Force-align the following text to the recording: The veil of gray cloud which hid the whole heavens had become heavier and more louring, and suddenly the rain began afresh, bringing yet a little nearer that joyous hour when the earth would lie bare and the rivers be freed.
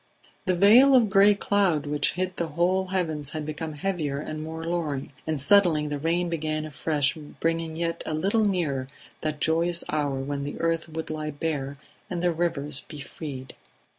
The 0.47 0.55
veil 0.55 0.95
of 0.95 1.11
gray 1.11 1.35
cloud 1.35 1.85
which 1.85 2.13
hid 2.13 2.35
the 2.37 2.47
whole 2.47 2.87
heavens 2.87 3.29
had 3.29 3.45
become 3.45 3.73
heavier 3.73 4.19
and 4.19 4.41
more 4.41 4.63
louring, 4.63 5.11
and 5.27 5.39
suddenly 5.39 5.85
the 5.85 5.99
rain 5.99 6.27
began 6.27 6.65
afresh, 6.65 7.13
bringing 7.13 7.75
yet 7.75 8.01
a 8.07 8.15
little 8.15 8.43
nearer 8.43 8.87
that 9.21 9.39
joyous 9.39 9.83
hour 9.89 10.15
when 10.19 10.41
the 10.43 10.59
earth 10.59 10.89
would 10.89 11.11
lie 11.11 11.29
bare 11.29 11.77
and 12.09 12.23
the 12.23 12.33
rivers 12.33 12.81
be 12.87 12.99
freed. 12.99 13.53